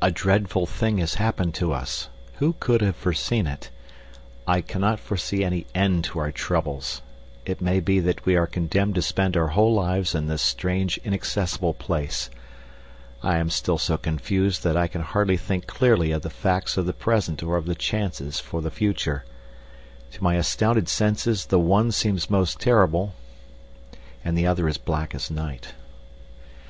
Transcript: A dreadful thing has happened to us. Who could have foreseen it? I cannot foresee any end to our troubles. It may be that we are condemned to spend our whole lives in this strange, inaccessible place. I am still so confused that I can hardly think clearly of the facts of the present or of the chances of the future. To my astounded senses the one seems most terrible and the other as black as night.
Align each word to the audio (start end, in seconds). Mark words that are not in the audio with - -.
A 0.00 0.10
dreadful 0.10 0.64
thing 0.64 0.96
has 0.96 1.16
happened 1.16 1.54
to 1.56 1.70
us. 1.70 2.08
Who 2.38 2.54
could 2.54 2.80
have 2.80 2.96
foreseen 2.96 3.46
it? 3.46 3.68
I 4.46 4.62
cannot 4.62 4.98
foresee 4.98 5.44
any 5.44 5.66
end 5.74 6.04
to 6.04 6.20
our 6.20 6.32
troubles. 6.32 7.02
It 7.44 7.60
may 7.60 7.80
be 7.80 8.00
that 8.00 8.24
we 8.24 8.34
are 8.34 8.46
condemned 8.46 8.94
to 8.94 9.02
spend 9.02 9.36
our 9.36 9.48
whole 9.48 9.74
lives 9.74 10.14
in 10.14 10.26
this 10.26 10.40
strange, 10.40 10.96
inaccessible 11.04 11.74
place. 11.74 12.30
I 13.22 13.36
am 13.36 13.50
still 13.50 13.76
so 13.76 13.98
confused 13.98 14.64
that 14.64 14.74
I 14.74 14.86
can 14.86 15.02
hardly 15.02 15.36
think 15.36 15.66
clearly 15.66 16.12
of 16.12 16.22
the 16.22 16.30
facts 16.30 16.78
of 16.78 16.86
the 16.86 16.94
present 16.94 17.42
or 17.42 17.58
of 17.58 17.66
the 17.66 17.74
chances 17.74 18.42
of 18.54 18.62
the 18.62 18.70
future. 18.70 19.26
To 20.12 20.22
my 20.24 20.36
astounded 20.36 20.88
senses 20.88 21.44
the 21.44 21.60
one 21.60 21.92
seems 21.92 22.30
most 22.30 22.58
terrible 22.58 23.14
and 24.24 24.34
the 24.34 24.46
other 24.46 24.66
as 24.66 24.78
black 24.78 25.14
as 25.14 25.30
night. 25.30 25.74